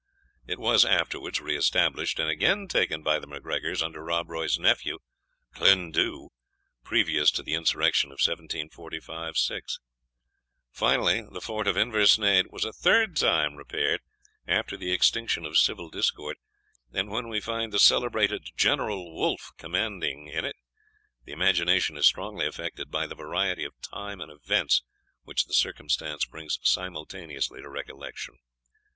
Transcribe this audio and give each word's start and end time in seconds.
It 0.47 0.57
was 0.57 0.83
afterwards 0.83 1.39
re 1.39 1.55
established, 1.55 2.19
and 2.19 2.27
again 2.27 2.67
taken 2.67 3.03
by 3.03 3.19
the 3.19 3.27
MacGregors 3.27 3.83
under 3.83 4.03
Rob 4.03 4.31
Roy's 4.31 4.57
nephew 4.57 4.97
Ghlune 5.55 5.91
Dhu, 5.93 6.29
previous 6.83 7.29
to 7.29 7.43
the 7.43 7.53
insurrection 7.53 8.09
of 8.09 8.13
1745 8.15 9.37
6. 9.37 9.79
Finally, 10.71 11.27
the 11.31 11.39
fort 11.39 11.67
of 11.67 11.77
Inversnaid 11.77 12.47
was 12.49 12.65
a 12.65 12.73
third 12.73 13.15
time 13.15 13.53
repaired 13.55 14.01
after 14.47 14.75
the 14.75 14.91
extinction 14.91 15.45
of 15.45 15.59
civil 15.59 15.91
discord; 15.91 16.37
and 16.91 17.11
when 17.11 17.27
we 17.29 17.39
find 17.39 17.71
the 17.71 17.77
celebrated 17.77 18.49
General 18.57 19.13
Wolfe 19.15 19.51
commanding 19.59 20.29
in 20.29 20.45
it, 20.45 20.55
the 21.25 21.31
imagination 21.31 21.95
is 21.95 22.07
strongly 22.07 22.47
affected 22.47 22.89
by 22.89 23.05
the 23.05 23.13
variety 23.13 23.65
of 23.65 23.79
time 23.81 24.19
and 24.19 24.31
events 24.31 24.81
which 25.25 25.45
the 25.45 25.53
circumstance 25.53 26.25
brings 26.25 26.57
simultaneously 26.63 27.61
to 27.61 27.69
recollection. 27.69 28.39